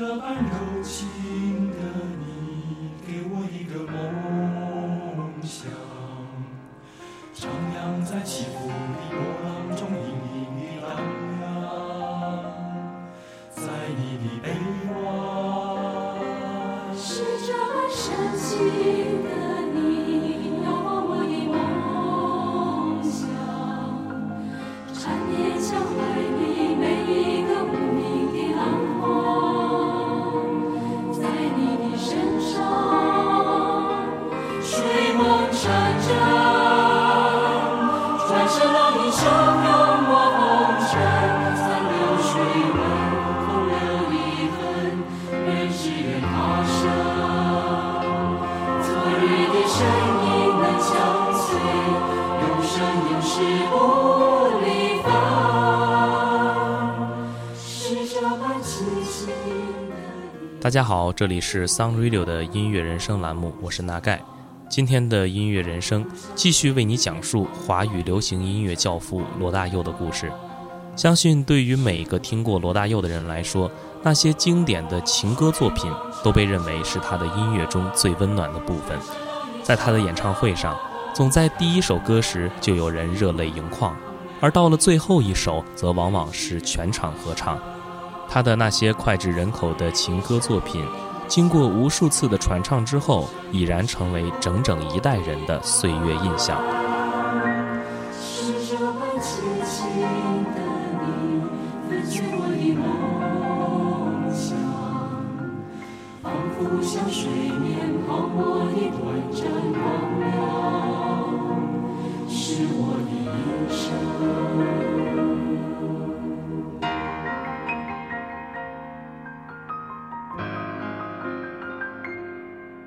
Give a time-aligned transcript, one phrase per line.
[0.00, 0.69] 这般柔
[60.70, 64.22] 大家好，这里是 Sun Radio 的音乐人生栏目，我是纳盖。
[64.68, 70.30] 今天的音乐人生继续为你讲述华语流行音乐教父罗大佑的故事。
[70.94, 73.68] 相信对于每一个听过罗大佑的人来说，
[74.04, 75.90] 那些经典的情歌作品
[76.22, 78.96] 都被认为是他的音乐中最温暖的部分。
[79.64, 80.78] 在他的演唱会上，
[81.12, 83.96] 总在第一首歌时就有人热泪盈眶，
[84.40, 87.58] 而到了最后一首，则往往是全场合唱。
[88.32, 90.86] 他的那些脍炙人口的情歌作品，
[91.26, 96.62] 经过无数次的传唱之后，已然成为整整一代人的岁月印象。
[112.28, 114.99] 是，我的一生。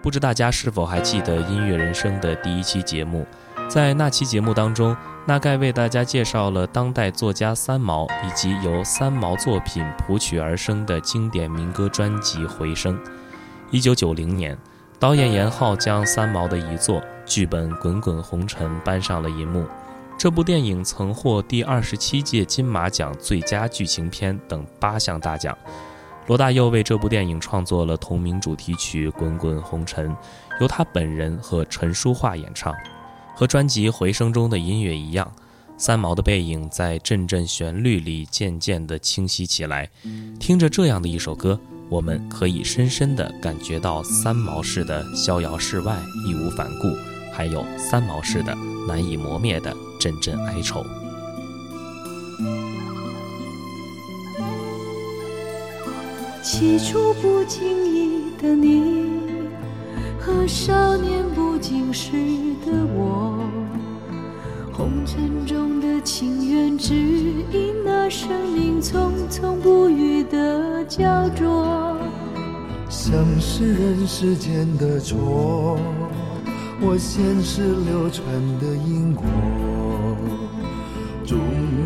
[0.00, 3.26] 不知大家是否还记得《音乐人生》的第一期节目？
[3.68, 12.96] 在那期节目当中，大概为大家介绍了当代作家三毛以及由三毛作品谱曲而生的经典民歌专辑《回声》。
[13.70, 14.56] 一九九零年，
[14.98, 19.66] 导演严浩将三毛的遗作剧本《滚滚红尘》搬上了银幕。
[20.16, 25.56] 这部电影曾获第二十七届金马奖最佳剧情片等八项大奖。
[26.28, 30.10] 罗大佑为这部电影创作了同名主题曲《滚滚红尘》，
[30.60, 32.74] 由他本人和陈淑桦演唱。
[33.34, 35.32] 和专辑《回声》中的音乐一样，
[35.78, 39.88] 三毛的背影在阵阵旋律里渐渐地清晰起来。
[40.38, 45.96] 听着这样的一首歌，我们可以深深地感觉到三毛式的逍遥世外、
[46.26, 46.88] 义无反顾，
[47.32, 48.54] 还有三毛式的
[48.86, 50.84] 难以磨灭的阵阵哀愁。
[56.50, 57.62] 起初不经
[57.94, 59.20] 意的你，
[60.18, 62.10] 和少年不经事
[62.64, 63.38] 的我，
[64.72, 71.94] 红尘中的情缘，只因那生命匆匆不语的焦灼。
[72.88, 75.78] 像是人世间的错，
[76.80, 78.24] 我前世流传
[78.58, 79.26] 的因果，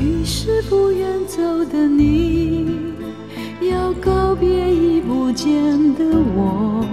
[0.00, 2.66] 于是不愿走的你，
[3.60, 5.52] 要告别已不见
[5.94, 6.04] 的
[6.34, 6.84] 我。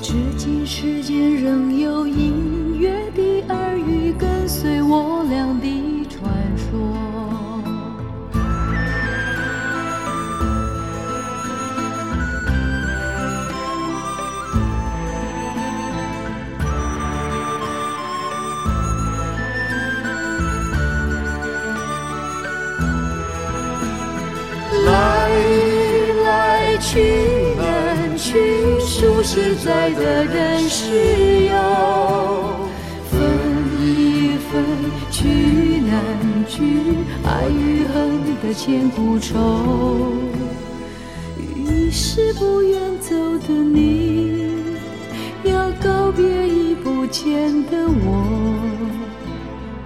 [0.00, 5.66] 至今世间仍有隐约的耳语，跟随我俩的
[29.32, 31.54] 实在的人是有，
[33.08, 33.22] 分
[33.80, 34.64] 一分，
[35.08, 35.22] 聚
[35.86, 36.02] 难
[36.48, 36.64] 聚，
[37.24, 39.38] 爱与恨的千古愁。
[41.38, 43.14] 已是不愿走
[43.46, 44.52] 的你，
[45.44, 48.58] 要告别已不见的我。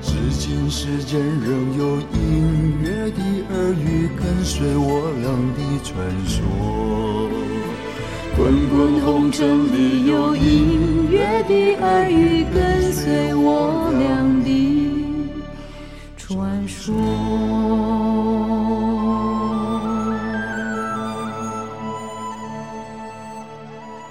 [0.01, 3.21] 至今世间仍有隐约的
[3.53, 5.93] 耳语跟随我俩的传
[6.27, 7.29] 说，
[8.37, 15.23] 滚滚红尘里有隐约的耳语跟随我俩的
[16.17, 16.95] 传说。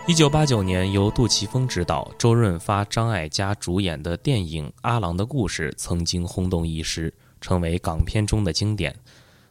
[0.07, 8.95] 一九八九年，由杜琪峰执导、周润发、张艾嘉主演的电影《阿郎的故事》曾经轰动一时，成为港片中的经典。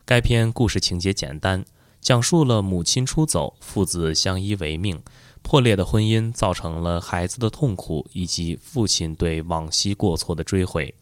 [0.04, 1.64] 该片故事情节简单，
[2.02, 5.00] 讲述了母亲出走，父子相依为命，
[5.40, 10.92] 破裂的婚姻造成了孩子的痛苦，以及父亲对往昔过错的追悔。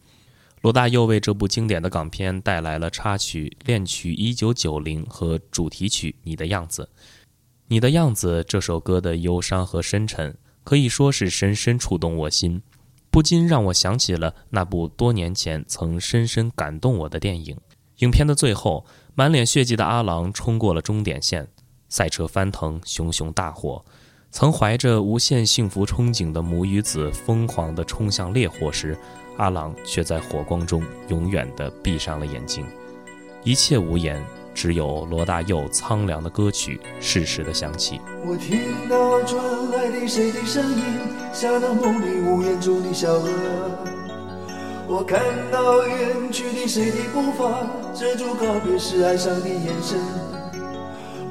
[0.61, 6.83] 罗大佑为这部经典的港片带来了插曲《恋曲一九九零》和主题曲《你的样子》。
[7.67, 12.61] 你的样子这首歌的忧伤和深沉，可以说是深深触动我心，
[13.09, 17.57] 不禁让我想起了那部多年前曾深深感动我的电影。
[17.97, 21.47] 影片的最后，满脸血迹的阿郎冲过了终点线，
[21.89, 23.83] 赛车翻腾，熊熊大火。
[24.31, 28.97] 曾怀着无限幸福憧憬的母与子疯狂地冲向烈火时，
[29.37, 32.65] 阿郎却在火光中永远地闭上了眼睛，
[33.43, 34.23] 一切无言。
[34.53, 38.01] 只有罗大佑苍凉的歌曲适时的响起。
[38.25, 38.59] 我听
[38.89, 40.83] 到传来的谁的声音，
[41.33, 43.90] 像那梦里呜咽中的小河。
[44.91, 47.65] 我看到远去的谁的步伐，
[47.95, 49.97] 遮住告别时哀伤的眼神。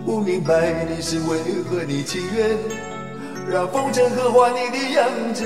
[0.03, 1.37] 不明白你是为
[1.69, 2.57] 何你情愿
[3.51, 5.45] 让风尘刻画你的样子，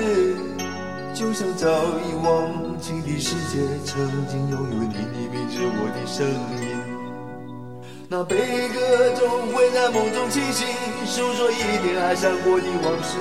[1.13, 6.71] 就像早已忘情的世界，曾经拥有你的名字，我的声音。
[8.07, 8.37] 那悲
[8.69, 10.65] 歌总会在梦中清醒，
[11.05, 13.17] 诉说一点爱上过的往事。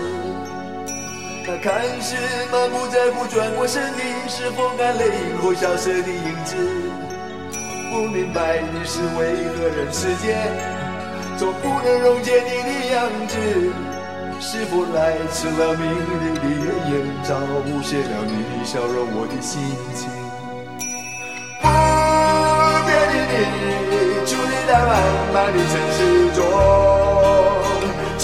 [1.46, 2.16] 那看似
[2.50, 3.98] 满不在乎转过身的，
[4.28, 5.04] 是否干泪
[5.42, 6.56] 后消失的影子？
[7.90, 10.50] 不明白你是为何人世间
[11.36, 13.36] 总不能溶解你的样子？
[14.40, 19.60] 是否来迟了明丽的艳阳，照不谢了你的笑容，我的心
[19.94, 20.08] 情？
[21.60, 21.68] 不
[22.86, 23.74] 变的你。
[24.66, 24.90] 在茫
[25.30, 25.98] 茫的城市
[26.34, 26.38] 中，
[28.18, 28.22] 聪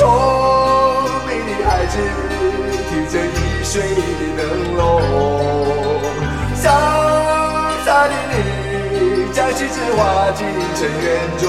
[1.28, 1.94] 明的孩子
[3.12, 4.40] 这一水的灯
[4.76, 4.80] 笼，
[6.54, 6.62] 潇
[7.84, 10.46] 洒的你将心事化进
[10.76, 11.04] 尘缘
[11.36, 11.42] 中，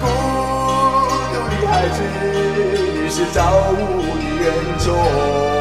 [0.00, 0.04] 孤
[1.30, 3.38] 独的孩子你是造
[3.70, 3.80] 物
[4.18, 5.55] 的恩宠。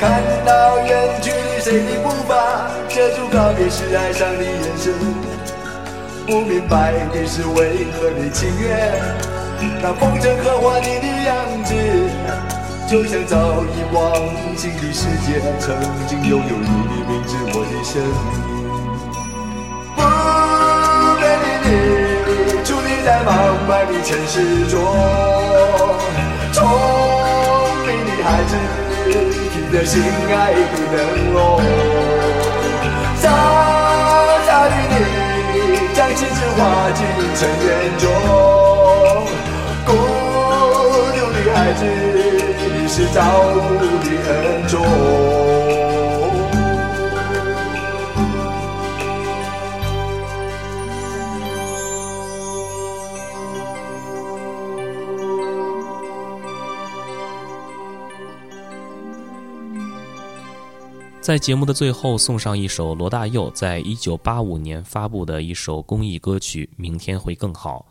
[0.00, 0.08] 是爱
[1.60, 2.32] 上的步伐，
[2.88, 4.94] 遮住告别时哀伤的眼神，
[6.26, 8.90] 不明白你是为何的情愿，
[9.82, 11.74] 那风尘刻画你的样子，
[12.88, 14.02] 就像早已忘
[14.56, 15.76] 情的世界，曾
[16.06, 18.08] 经拥有你的名字，我的声音。
[19.94, 20.00] 不
[21.20, 21.68] 变的你，
[22.64, 23.28] 伫立在茫
[23.68, 24.34] 茫的城市
[24.70, 24.80] 中，
[26.54, 26.58] 聪
[27.86, 28.56] 明的孩子，
[29.12, 30.58] 提着心爱的
[30.92, 30.98] 灯
[31.32, 31.38] 笼。
[36.12, 36.98] 旗帜划进
[37.36, 38.04] 尘缘中，
[39.86, 39.88] 孤
[41.14, 41.80] 独的孩子，
[42.74, 43.18] 你是造
[43.54, 43.56] 物
[44.02, 44.28] 的恩
[61.30, 67.86] 在节目的最后，送上一首罗大佑在一九八五年发布的一首公益歌曲《明天会更好》。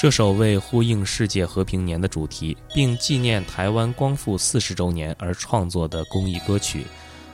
[0.00, 6.86] 这首为呼应世界和平年的主题，并纪念台湾光复四十周年而创作的公益歌曲，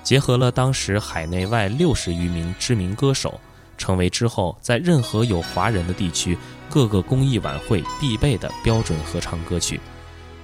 [0.02, 3.40] 结合了当时海内外六十余名知名歌手，
[3.78, 6.36] 成为之后在任何有华人的地区
[6.68, 9.80] 各个公益晚会必备的标准合唱歌曲。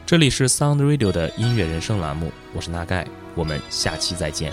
[0.07, 3.05] 这里是 Sound Radio 的音乐人生栏目，我是纳盖，
[3.35, 4.53] 我们下期再见。